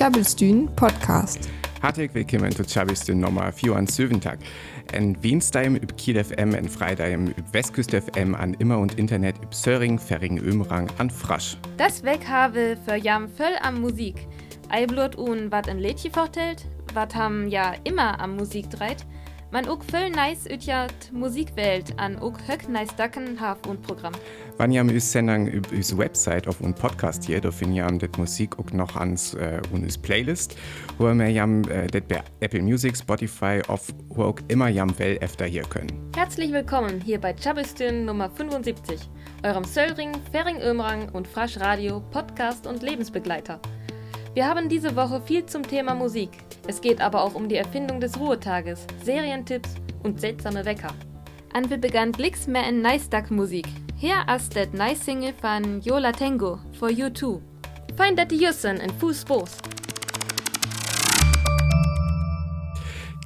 [0.00, 1.50] Tjabelstyn Podcast.
[1.82, 4.38] Hartelijk willkommen zu Tjabelstyn Nummer 74.
[4.92, 9.52] En Weenstime üb Kiel FM, en Freidheim üb Westküste FM, an Immer und Internet üb
[9.52, 11.58] Söring, Ferring, Ömrang, an Frasch.
[11.76, 14.26] Das weg habe für jam voll am Musik.
[14.70, 16.64] Eiblut un wat ein Lädchen vortelt,
[16.94, 19.04] wat ham ja immer am Musik dreit.
[19.52, 24.14] Man ook voll nice ütjat Musikwelt an ook höck nice Dacken haf und Programm.
[24.58, 28.16] Wann jam üs Sendung üb üs Website auf un Podcast hier, da fin jam det
[28.16, 30.54] Musik ook noch ans äh, un üs Playlist,
[30.98, 35.18] wo mir jam äh, det bei Apple Music, Spotify, auf wo auch immer jam well
[35.20, 36.12] efter hier können.
[36.14, 39.00] Herzlich willkommen hier bei Chabelstyn Nummer 75,
[39.42, 43.58] eurem Söllring, Fering-Ömrang und Frasch Radio, Podcast und Lebensbegleiter.
[44.32, 46.30] Wir haben diese Woche viel zum Thema Musik.
[46.66, 50.94] Es geht aber auch um die Erfindung des Ruhetages, Serientipps und seltsame Wecker.
[51.52, 53.66] An wir begann Glicks mehr in Nice-Duck-Musik.
[53.96, 57.40] Hier ist das Nice Single von Yola Tango for You Too.
[57.96, 59.58] Dass die Jussen in Fußbos.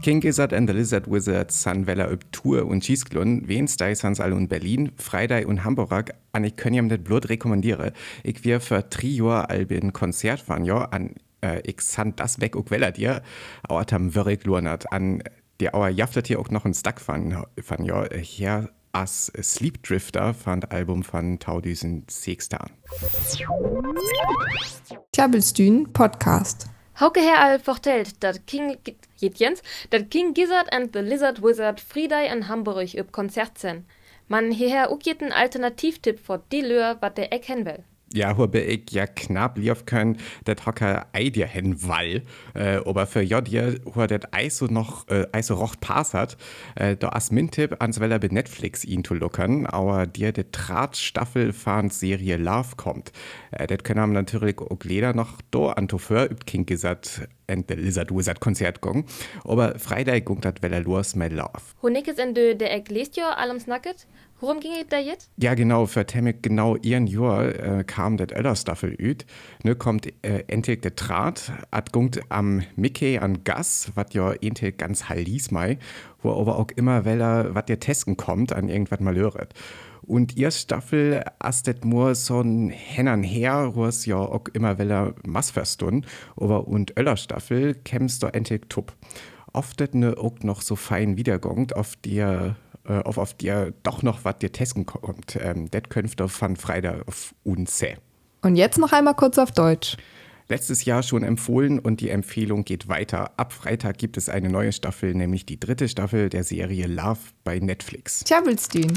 [0.04, 4.48] King Gizzard and the Lizard Wizard san üb Tour und Schießglun, Wednesday sans alle in
[4.48, 7.94] Berlin, Freitag und Hamburg, an ich können jam das Blut rekommandiere.
[8.22, 12.70] Ich wir für Trio Albin Konzert fahren, ja, an äh, ich san das weg auch
[12.70, 13.22] Weller dir,
[13.62, 15.22] aber tam wirklich lurnert, an
[15.60, 20.34] der Auer jaftet hier auch noch ein Stack von, von ja, hier as Sleep Drifter
[20.34, 22.70] fand Album von Taudüsen Sextan.
[25.12, 26.66] Tjabelstyn Podcast.
[27.00, 28.76] Hauke her all vertellt, dat King,
[29.18, 33.84] Jens, dat King Gizzard and the Lizard Wizard Friedei in Hamburg üb Konzert sen.
[34.28, 37.84] Man hierher ook jeden Alternativtipp vor die Lör, wat der Eck will.
[38.14, 42.22] Ja, habe ich ja knapp lief können, dat hocker ei dir hen wall.
[42.54, 46.36] Äh, aber für dir, wo dat ei so noch, äh, ei so rocht pass hat,
[46.76, 50.44] äh, da as min Tipp ans Weller bei Netflix ihn zu lockern, aber dir de
[50.50, 53.10] Drahtstaffel fahren Serie Love kommt.
[53.50, 57.68] Äh, dat können wir natürlich auch leider noch do an Toför übt King gesagt, and
[57.68, 59.04] the Lizard Wizard Konzert gong.
[59.44, 61.74] Aber Freitag gongt dat Weller los mit Love.
[61.82, 62.82] Honikes en de der
[63.12, 64.06] ja allem snacket.
[64.44, 65.30] Worum ging es da jetzt?
[65.38, 69.24] Ja, genau, für Temmek genau ihren Jahr äh, kam das Ellerstaffel üt.
[69.62, 74.76] Ne, kommt äh, endlich der Draht, at gungt am Mickey an Gas, wat ja endlich
[74.76, 75.78] ganz heilis mei,
[76.20, 79.54] wo aber auch immer Weller, wat der testen kommt, an irgendwas mal höret.
[80.02, 85.14] Und ihr Staffel astet nur so ein Hennern her, wo es ja auch immer Weller
[85.26, 86.04] Massverstun,
[86.36, 88.92] aber und Öller Staffel kämst du endlich tup.
[89.54, 94.24] Oft ne auch noch so fein wiedergongt auf dir äh, auf, auf dir doch noch
[94.24, 95.36] was dir testen kommt.
[95.36, 97.98] Ähm, das könnt ihr von Freitag auf uns sehen.
[98.42, 99.96] Und jetzt noch einmal kurz auf Deutsch.
[100.48, 103.32] Letztes Jahr schon empfohlen und die Empfehlung geht weiter.
[103.38, 107.58] Ab Freitag gibt es eine neue Staffel, nämlich die dritte Staffel der Serie Love bei
[107.58, 108.22] Netflix.
[108.24, 108.92] Tjabelstyn.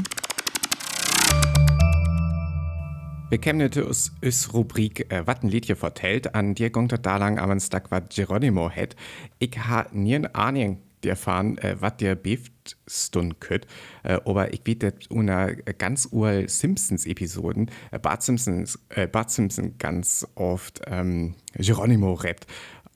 [3.30, 7.38] Wir kennen us, us Rubrik äh, wat ein Liedje vertellt, an dir gongt da lang
[7.38, 8.96] am Tag wat Geronimo het.
[9.38, 13.66] Ich ha nien Ahnung der fahren, äh, wat der beeft stun könnt.
[14.02, 19.76] Äh, aber ich weet das una ganz ur Simpsons-Episoden, äh, Bart Simpsons, äh, Bart Simpson
[19.78, 22.46] ganz oft ähm, Geronimo rappt.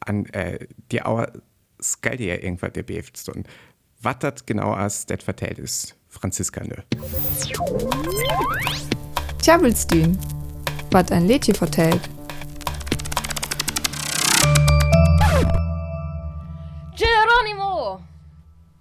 [0.00, 1.32] An äh, die Auer
[1.80, 3.44] skall dir irgendwas der stun.
[4.00, 6.76] Was das genau as, das vertellt ist Franziska nö.
[9.40, 10.18] Tjabelstyn.
[10.90, 12.10] Was ein Lädchen vertellt.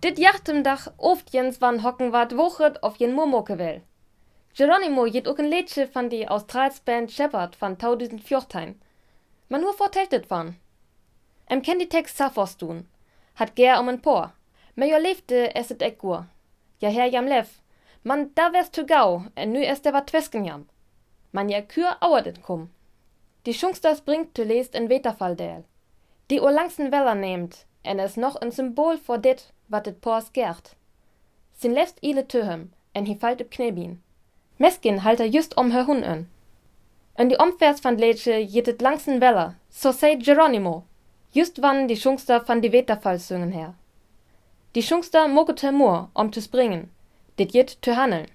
[0.01, 3.84] Dit Jachtemdach oft Jens van hocken wat wochet auf jen Momoke will.
[4.53, 8.81] Geronimo jet ook een Lädchen van die Australsband Shepherd van 2014.
[9.47, 10.57] Man nur vertellt dit van.
[11.45, 12.90] Em ken die Text Saphos tun.
[13.34, 14.31] Hat ger um en Por.
[14.75, 16.25] Lebte es et ekkur.
[16.78, 17.47] Ja her jam lev.
[18.01, 20.69] Man da wärst zu gau, en nu es der wat twesken jam.
[21.31, 22.72] Man ja kür auert et kum.
[23.45, 25.63] Die Schungsters bringt zu lest en Weterfall del.
[26.29, 30.34] Die ur langsten Weller nehmt, en es noch ein Symbol vor dit, wat et Pors
[30.34, 30.75] gert.
[31.53, 34.02] Sin lässt ile töhem, en hi fallt üb Knebin.
[34.58, 36.28] Meskin halt er just om her Hun an.
[37.16, 40.84] En die omwärts van Lädsche jetet langsten Weller, so say Geronimo.
[41.34, 43.73] Just wann die Schungster van die Weterfall singen her.
[44.76, 46.90] Die Schungster mocket her Moor, om zu springen,
[47.38, 48.28] dit jet zu handeln.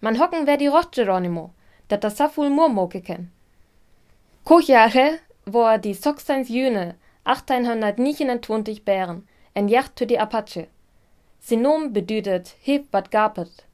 [0.00, 1.50] Man hocken wer die Rocht Geronimo,
[1.88, 3.30] dat das Saful Moor moke ken.
[4.44, 6.94] Kochjahre, wo er die Soxeins Jüne
[7.24, 10.68] 1829 bären, en Jacht zu die Apache.
[11.38, 13.66] Sin bedüdet heb wat gapet.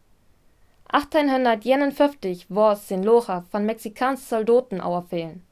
[0.89, 5.43] 1851 war sin Locha von Mexikans Soldaten auerfehlen.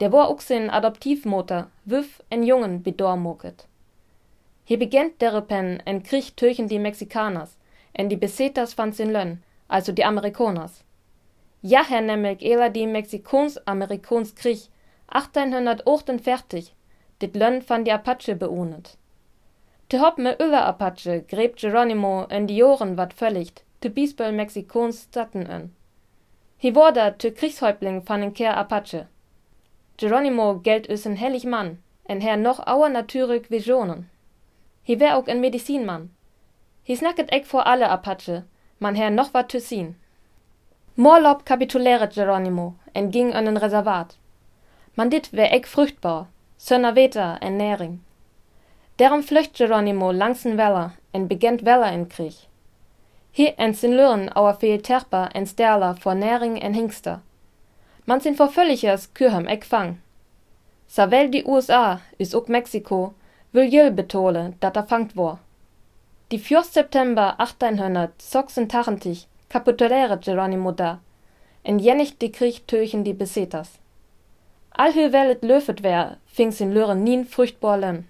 [0.00, 3.66] Der war auch sin Adoptivmutter, Wüff en Jungen bedormoket.
[4.64, 7.56] He begent derepen en Krieg töchen die Mexikaners,
[7.94, 10.84] en die Beseters van sin Lönn, also die Amerikaners.
[11.62, 14.68] Ja, Herr nämlich eher die Mexikons-Amerikons Krieg
[15.08, 16.74] 1848
[17.20, 18.96] dit Lönn van die Apache beohnet.
[19.88, 25.02] Te hopp me über Apache gräbt Geronimo in die Joren wat völligt, te Biesbel Mexikons
[25.04, 25.74] Statten an.
[26.58, 29.06] Hi wurde te Kriegshäuptling van den Kehr Apache.
[29.96, 34.10] Geronimo gelt üs en hellig Mann, en her noch auer natürlich Visionen.
[34.84, 36.10] Hi wär auch en Medizinmann.
[36.84, 38.44] Hi snacket eck vor alle Apache,
[38.78, 39.96] man her noch wat zu sehen.
[40.96, 44.16] Morlob kapituläre Geronimo en ging an en Reservat.
[44.96, 46.26] Man dit wär eck fruchtbar,
[46.58, 48.00] sönner Weter en Näring.
[48.96, 52.48] Darum flöcht Geronimo langsen Weller en begent Weller in Krieg.
[53.32, 57.20] Hi en sin Lören auer viel Terper en Sterler vor Näring en Hingster.
[58.06, 59.98] Man sin vor völligers Kürhem eck fang.
[60.88, 63.12] Savel die USA is ook Mexiko,
[63.52, 65.38] will jöl betole, dat er fangt war.
[66.30, 66.62] Die 4.
[66.62, 70.98] September 1886 kapituläre Geronimo da,
[71.62, 73.78] en jennig die Krieg töchen die Beseters.
[74.78, 78.06] Allhö wellet löfet wär, fing sin Lören nien fruchtbar lön.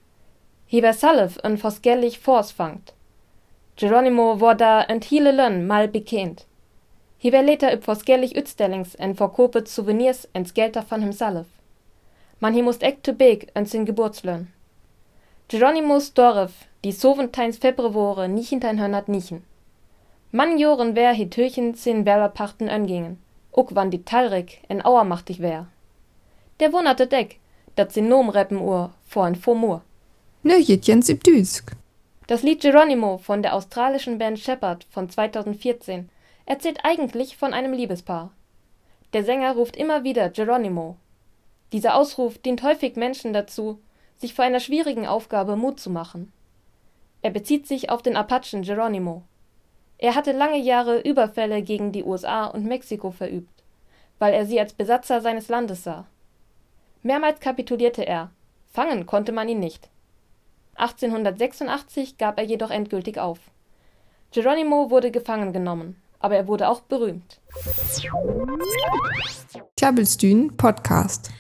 [0.67, 2.93] Hi wär salf en forskellig Fors fangt.
[3.77, 6.45] Geronimo war da ent hiele lön mal bekent.
[7.19, 11.47] Hi wär leter üb forskellig Ütstellings en verkopet Souvenirs ens Gelder van himself.
[12.39, 14.47] Man hi must eck te beg en sin Geburtslön.
[15.49, 16.53] Geronimos Dorf,
[16.85, 19.43] die soventijns Februare nichenteinhundert nichen.
[20.33, 23.17] Man joren wär hi Türchen sin Werberpachten öngingen,
[23.53, 25.67] ook wann die Talrik en auermachtig wär.
[26.61, 27.39] Der wunderte Deck,
[27.77, 29.83] dat sin Nomreppen Uhr vor en Fomur.
[30.43, 31.77] Nö, Jens im Düsk.
[32.27, 36.11] Das Lied Geronimo von der australischen Band Shepard von 2014
[36.47, 38.33] erzählt eigentlich von einem Liebespaar.
[39.13, 40.97] Der Sänger ruft immer wieder Geronimo.
[41.73, 43.79] Dieser Ausruf dient häufig Menschen dazu,
[44.17, 46.33] sich vor einer schwierigen Aufgabe Mut zu machen.
[47.23, 49.23] Er bezieht sich auf den Apachen Geronimo.
[49.97, 53.63] Er hatte lange Jahre Überfälle gegen die USA und Mexiko verübt,
[54.19, 56.07] weil er sie als Besatzer seines Landes sah.
[57.09, 58.31] Mehrmals kapitulierte er,
[58.71, 59.89] fangen konnte man ihn nicht.
[60.75, 63.39] 1886 gab er jedoch endgültig auf.
[64.31, 67.41] Geronimo wurde gefangen genommen, aber er wurde auch berühmt.
[69.79, 71.31] Klabbelstühn Podcast.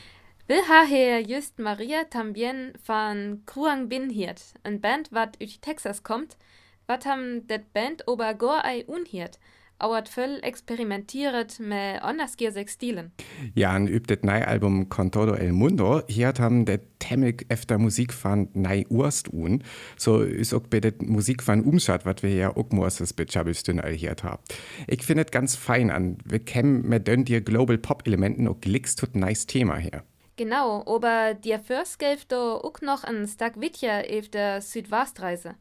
[0.48, 6.38] Haben just Maria tambien von Kruang Bin hiert, ein Band, wat aus Texas kommt,
[6.86, 9.38] wat ham det Band ober gor ei unhiert,
[9.78, 13.12] auert völl experimentiert me andersgiersig Stilen.
[13.54, 17.78] Ja, und übt das neue Album Con todo el mundo, hier haben der Temmig efter
[17.78, 19.62] Musik von nei Urst un.
[19.96, 23.92] So ist auch bei der Musik von Umschat, was wir ja auch bei Chabelstün all
[23.92, 24.42] hier haben.
[24.86, 26.18] Ich finde es ganz fein an.
[26.24, 30.02] Wir kennen mit dir Global Pop Elementen und Glicks tut nice Thema hier.
[30.36, 35.56] Genau, aber dir first do ook noch ein Stak Witja auf der Südwestreise,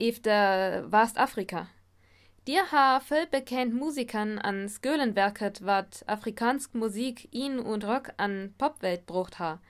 [0.00, 1.68] auf der Westafrika.
[2.48, 9.06] Dir ha voll bekannt Musikern an Skölenwerket, wat afrikansk Musik ihn und Rock an Popwelt
[9.06, 9.60] brucht ha.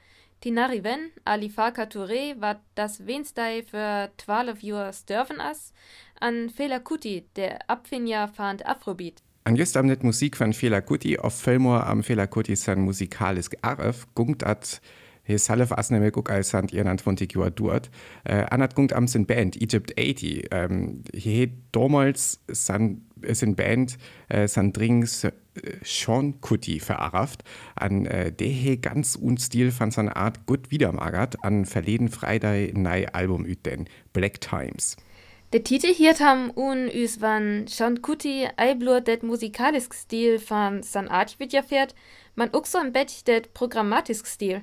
[0.40, 5.74] Tinari Wen, Ali Farka Touré, wat das Wenstei für 12 Jahre störven as,
[6.18, 9.22] an Fela Kuti, der Abfinja fand Afrobeat.
[9.44, 13.50] An just am net Musik van Fela Kuti auf Fellmor am Fela Kuti san musikalisch
[13.60, 14.80] Arf gungt at
[15.22, 17.90] he salef asneme guck als sant ihr an 20 Joer dort.
[18.24, 20.48] Äh, anat gungt am sin Band Egypt 80.
[20.50, 23.02] Ähm, he damals san
[23.32, 23.98] sin Band
[24.28, 25.32] äh, san Drings äh,
[25.84, 27.44] Sean Kuti verarraft,
[27.76, 33.06] an äh, de he ganz unstil van san Art gut wiedermagert an verleden Freitag nei
[33.12, 34.96] Album üt den Black Times.
[35.52, 41.08] Der Titel hier ham un üs van Sean Kuti eiblur det musikalisk Stil van san
[41.08, 41.94] Art wird ja fährt,
[42.34, 44.62] man so im Bett det programmatisk Stil.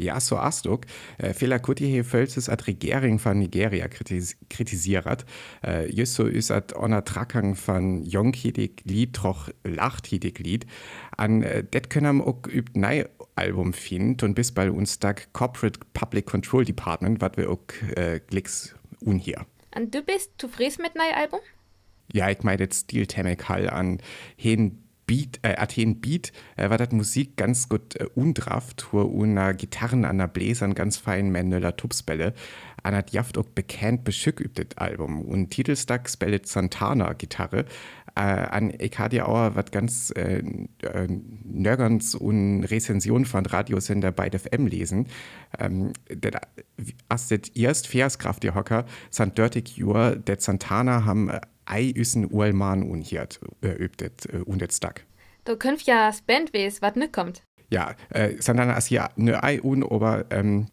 [0.00, 0.86] Ja, so astuk.
[1.18, 5.26] Äh, Fela Kuti he fölses at Regering von Nigeria kritis kritisiert.
[5.62, 10.66] Äh, just so is at ona Trakang von Jonghidig Lied troch Lachthidig Lied.
[11.18, 15.78] An äh, det können auch übt nei Album finden und bis bei uns Tag Corporate
[15.92, 17.58] Public Control Department, wat wir auch
[17.94, 19.44] äh, Glicks un hier.
[19.76, 21.40] Und du bist zufrieden mit neuem Album?
[22.12, 23.98] Ja, ich meine jetzt Stil Hall an
[24.36, 29.50] hin Beat, äh, Athen Beat, äh, war das Musik ganz gut äh, undraft, wo una
[29.50, 32.32] Gitarren an der Bläsern ganz fein Mendler Tupsbälle.
[32.84, 37.64] An hat Jaft auch bekannt beschückt Album und Titelstack spellet Santana Gitarre.
[38.14, 40.44] Äh, an Ekadia Auer wat ganz äh,
[40.82, 41.08] äh,
[41.42, 45.08] nörgerns und Rezension von Radiosender bei FM lesen.
[45.58, 46.36] Ähm, det,
[47.08, 51.40] as det erst Verskraft die Hocker, sant dörtig Jur, der Santana haben äh,
[51.70, 55.04] ei üssen Uelman unhiert äh, übtet äh, und jetzt Tag.
[55.44, 57.42] Du könnt ja Band wes, wat nüt kommt.
[57.70, 60.66] Ja, äh, Santana as ja ne ei un, aber ähm,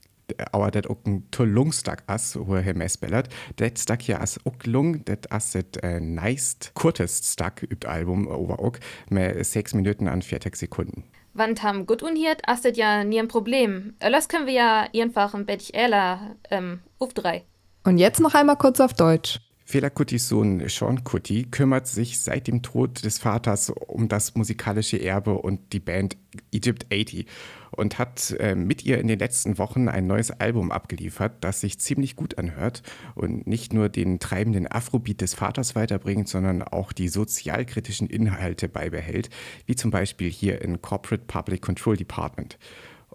[0.52, 3.30] aber det ook en tolungstak as, wo er messbellert.
[3.60, 8.28] Det stak hier as ook lung, det as et äh, neist kurtest stak übt Album
[8.28, 11.04] over ook, mit sechs Minuten an 40 Sekunden.
[11.34, 13.94] Wand haben gut unhiert, astet ja nie ein Problem.
[14.00, 17.44] Das können wir ja einfach ein bisschen ehrler ähm, auf drei.
[17.84, 19.40] Und jetzt noch einmal kurz auf Deutsch.
[19.70, 24.96] Fela Kutis Sohn Sean Kuti kümmert sich seit dem Tod des Vaters um das musikalische
[24.96, 26.16] Erbe und die Band
[26.54, 27.26] Egypt 80
[27.72, 31.80] und hat äh, mit ihr in den letzten Wochen ein neues Album abgeliefert, das sich
[31.80, 32.82] ziemlich gut anhört
[33.14, 39.30] und nicht nur den treibenden Afrobeat des Vaters weiterbringt, sondern auch die sozialkritischen Inhalte beibehält,
[39.66, 42.58] wie zum Beispiel hier in Corporate Public Control Department.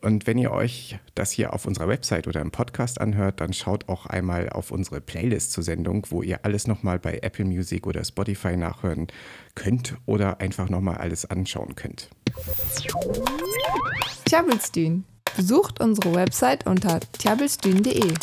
[0.02, 3.88] Und wenn ihr euch das hier auf unserer Website oder im Podcast anhört, dann schaut
[3.88, 8.04] auch einmal auf unsere Playlist zur Sendung, wo ihr alles nochmal bei Apple Music oder
[8.04, 9.06] Spotify nachhören
[9.54, 12.10] könnt oder einfach nochmal alles anschauen könnt.
[14.24, 15.04] Tjabelstün.
[15.36, 18.14] Besucht unsere Website unter tjabelstün.de.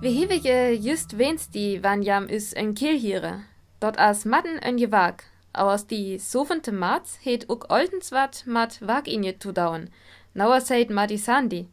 [0.00, 3.42] Wir hewige just wensti wann jam is en Kielhiere.
[3.80, 5.24] Dort as Madden en Gewag.
[5.52, 9.90] Aus die sovente März het ook oltens wat mat Waginje zu dauen.
[10.32, 11.68] Nauer seit Madi Sandi.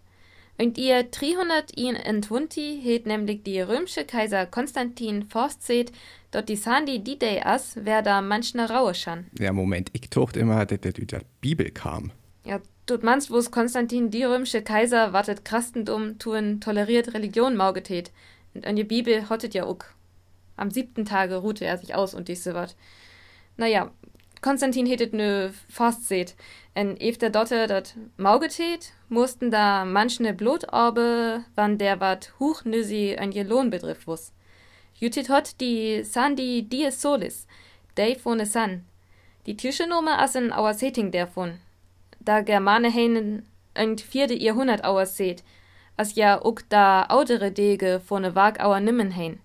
[0.57, 5.93] Und ihr 321 het nämlich die römische Kaiser Konstantin Forstzet,
[6.31, 9.27] dort die Sandi die Day as, wer da manchne Raue schan.
[9.39, 12.11] Ja, Moment, ich tocht immer, dass das über die Bibel kam.
[12.43, 18.11] Ja, tut manst wo's Konstantin die römische Kaiser wartet Christentum tun toleriert Religion maugetet.
[18.53, 19.93] Und an die Bibel hottet ja ook.
[20.57, 22.75] Am siebten Tage ruhte er sich aus und diese wat.
[23.59, 23.91] Naja,
[24.39, 26.35] Konstantin hetet nö fast seht.
[26.73, 33.17] En ef der Dotte dat maugetet, mussten da manchne Blutorbe, wann der wat huch nüsi
[33.19, 34.31] ein Lohn betrifft wuss.
[34.93, 37.47] Jutit hot die Sandi dies solis,
[37.95, 38.85] dei von san.
[39.45, 41.59] Die Tischenummer assen auer Seting davon.
[42.21, 45.43] Da Germane heinen ein vierte Jahrhundert auer seht,
[45.97, 49.41] as ja ook da autere Dege von ne Wag auer nimmen hein.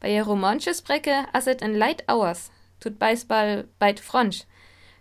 [0.00, 2.50] Bei ihr romansches Brecke asset ein Leid auers,
[2.80, 4.44] tut Beisball beit Fransch.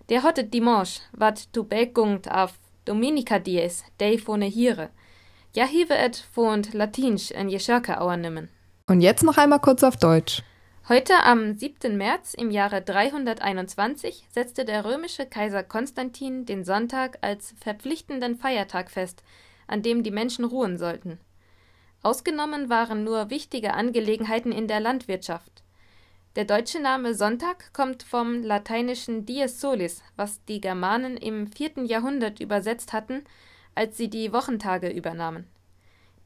[0.10, 2.54] Der hottet Dimanche, wat tu begungt auf
[2.86, 4.90] Dominika dies, dei vorne Hiere.
[5.56, 8.50] Ja hive et fond Latinsch en Jeschake auer nimmen.
[8.88, 10.44] Und jetzt noch einmal kurz auf Deutsch.
[10.90, 11.96] Heute am 7.
[11.96, 19.24] März im Jahre 321 setzte der römische Kaiser Konstantin den Sonntag als verpflichtenden Feiertag fest,
[19.66, 21.20] an dem die Menschen ruhen sollten.
[22.02, 25.63] Ausgenommen waren nur wichtige Angelegenheiten in der Landwirtschaft.
[26.36, 31.84] Der deutsche Name Sonntag kommt vom lateinischen Dies Solis, was die Germanen im 4.
[31.86, 33.24] Jahrhundert übersetzt hatten,
[33.76, 35.48] als sie die Wochentage übernahmen.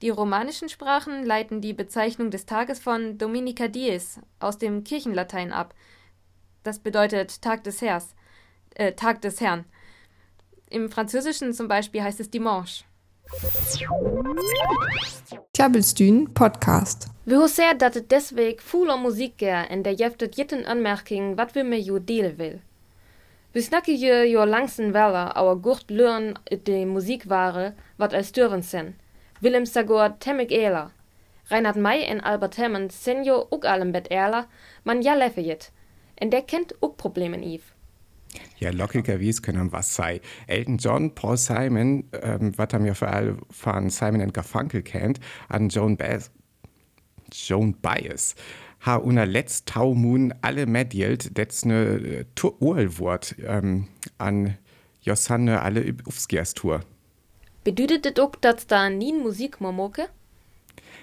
[0.02, 5.76] Die romanischen Sprachen leiten die Bezeichnung des Tages von Dominica Dies aus dem Kirchenlatein ab.
[6.64, 8.16] Das bedeutet Tag des Herrs,
[8.76, 9.66] äh, Tag des Herrn.
[10.70, 12.86] Im Französischen zum Beispiel heißt es Dimanche.
[15.52, 17.08] Tjabelstün Podcast.
[17.26, 21.64] Wir sehr, dat het deswegen voller Musik gär en der jeftet jitten Anmerking, wat wir
[21.64, 22.62] mir jo delen will.
[23.52, 28.96] Wir snakke je jo langsen Weller, auer gurt lörn de Musikware, wat als dürren sen.
[29.42, 30.92] Willem Sagor Temmig Ehler.
[31.50, 34.46] Reinhard May en Albert Hammond sen jo ook allem bet Erler,
[34.84, 35.72] man ja leffe jet.
[36.16, 37.77] En der kennt ook Problemen Eve.
[38.60, 40.22] Ja, lockigerweise können was sei.
[40.48, 45.20] Elton John, Paul Simon, ähm, was haben wir vor allem von Simon and Garfunkel kennt,
[45.50, 46.32] an Joan Baez,
[47.32, 48.36] Joan Baez.
[48.86, 54.58] Ha una letzt tau mun alle medielt, das ne uh, Urlwort ähm, an
[55.02, 56.82] Josanne alle Ufskias-Tour.
[57.64, 60.08] Bedeutet das auch, dass da nie Musik momoke?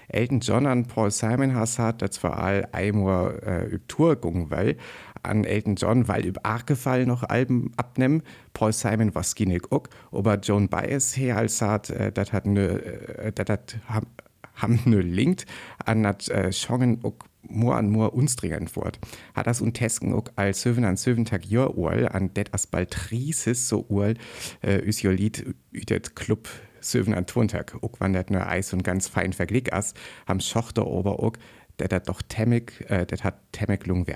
[0.08, 4.50] Elton John an Paul Simon has hat das vor allem einmal äh, üb Tour gungen
[4.50, 4.76] will,
[5.24, 8.22] an Elton John, weil üb Argefall noch Alben abnehmen.
[8.52, 12.82] Paul Simon was ginnig ook, aber Joan Baez her als hat, äh, das hat ne,
[12.82, 14.06] äh, das hat ham,
[14.54, 15.46] ham ne linkt
[15.84, 18.98] an dat äh, Schongen ook more an more unstringend wort.
[19.34, 22.66] Hat das und Tesken ook als Söven an Söven Tag Jör Uhl an det as
[22.66, 24.14] bald Trisis so Uhl
[24.62, 26.48] äh, üs jo Lied ütet Club
[26.80, 27.76] Söven an Tontag.
[27.80, 29.94] Ook wann det ne Eis und ganz fein verglick as,
[30.26, 31.38] ham Schochter ober ook,
[31.78, 34.06] det hat doch Temmig, äh, det hat Temmig lung.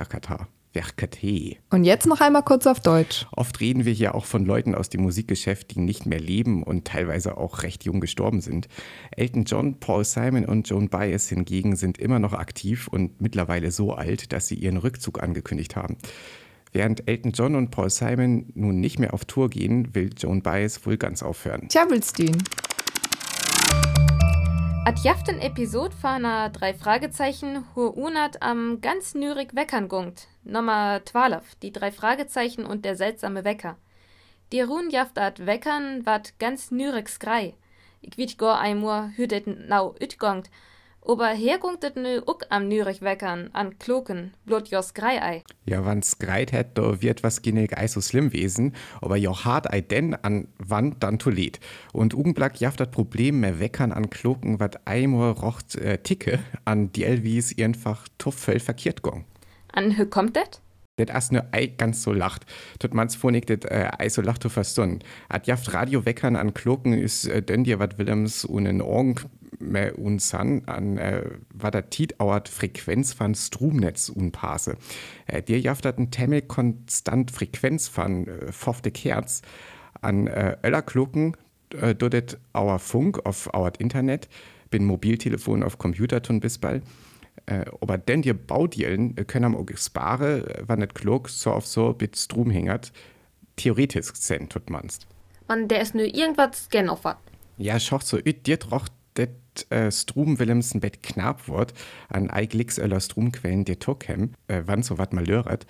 [0.73, 1.57] Werkate.
[1.71, 3.27] Und jetzt noch einmal kurz auf Deutsch.
[3.33, 6.87] Oft reden wir hier auch von Leuten aus dem Musikgeschäft, die nicht mehr leben und
[6.87, 8.69] teilweise auch recht jung gestorben sind.
[9.17, 13.95] Elton John, Paul Simon und Joan Baez hingegen sind immer noch aktiv und mittlerweile so
[13.95, 15.97] alt, dass sie ihren Rückzug angekündigt haben.
[16.73, 20.85] Während Elton John und Paul Simon nun nicht mehr auf Tour gehen, will Joan Baez
[20.85, 21.69] wohl ganz aufhören.
[21.69, 22.37] Tjabelstün.
[22.37, 22.68] At
[24.97, 30.29] jaften Episod fana drei Fragezeichen hu unat am ganz nürig Weckern gungt.
[30.45, 33.77] Nummer 12, die drei Fragezeichen und der seltsame Wecker.
[34.51, 37.53] Die ruhen jaft at Weckern wat ganz nürig skrei.
[38.01, 40.49] Ich wiet go einmur hüdet nau ütgongt.
[40.49, 40.57] Aber
[41.17, 45.43] herkommt das nu auch am Nürich weckern, an Kloken, blot jos Greiei.
[45.65, 49.73] Ja, wann's greit hätt, da wird was ginig ei so schlimm wesen, aber jo hart
[49.73, 51.61] ei denn an Wand dann tolet.
[51.95, 56.93] Und Ugenblack jaft das Problem mehr weckern an Kloken, wat einmal rocht äh, ticke, an
[56.93, 59.25] die Elvis einfach tuffel verkehrt gong.
[59.73, 60.61] An hö kommt das?
[60.99, 62.45] Det as ne ei ganz so lacht.
[62.81, 64.99] Tut mans vornig det äh, ei so lacht zu verstun.
[65.29, 69.25] At jaft Radio weckern an Kloken is äh, denn dir wat Willems un en Org
[69.61, 71.23] me un san an äh,
[71.53, 74.77] wat der Tit auert Frequenz van Stromnetz un Pase.
[75.27, 75.63] Äh, dir
[75.97, 79.43] en Temmel konstant Frequenz van äh, 50 Hertz
[80.01, 81.37] an äh, Öller Kloken
[81.75, 84.29] äh, dodet auer Funk auf auert Internet,
[84.71, 86.83] bin Mobiltelefon auf Computer tun bis bald.
[87.47, 91.53] Äh, aber denn die Baudielen äh, können am auch sparen, äh, wann nicht klug so
[91.53, 92.93] auf so mit Strom hingert.
[93.57, 95.07] Theoretisch sein, tut manst.
[95.49, 97.19] Man, der ist nur irgendwas gen auf wat.
[97.57, 98.93] Ja, schoch so, dir trocht
[99.71, 101.75] det äh, Strom Willems ein Bett knapp wird,
[102.09, 105.67] an eiglicks öller Stromquellen der Tokem, äh, wann so wat mal löret.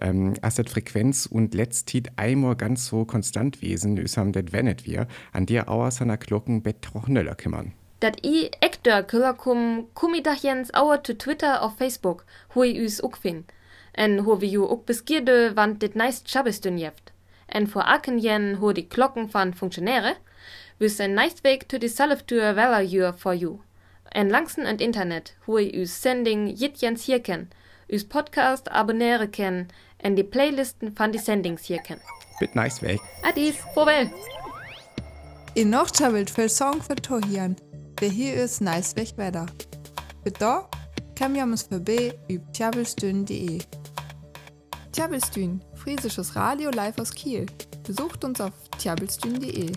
[0.00, 4.86] Ähm, as dat Frequenz und letztit einmal ganz so konstant wesen, is ham det wennet
[4.86, 7.72] wir, an der auer seiner Glocken Bett troch nöller kümmern.
[8.00, 12.62] Dat i ekter küller kum, kum i dach jens auer zu Twitter auf Facebook, hu
[12.64, 13.44] i us ook fin.
[13.92, 17.12] En hu vi ju ook beskierde, want dit neist Schabestün jeft.
[17.46, 20.14] En vor aken jen hu die Glocken van Funktionäre,
[20.80, 23.60] wüs en neist weg to die Salftür Weller jür for you.
[24.12, 27.50] En langsen en Internet, hu i us Sending jit jens hier ken,
[27.92, 29.68] us Podcast abonnere ken,
[29.98, 32.00] en die Playlisten van die Sendings hier ken.
[32.40, 33.00] Bit nice weg.
[33.22, 34.10] Adis, vorwel!
[35.54, 37.56] In noch tjabelt fel Song für Tohian.
[38.00, 39.46] Der hier ist nice weg weiter.
[40.24, 40.68] Für da
[41.14, 43.58] kann wir uns vorbei über tjabelstün.de.
[44.92, 47.44] Tjabelstün, friesisches Radio live aus Kiel.
[47.82, 49.72] Besucht uns auf tjabelstün.de.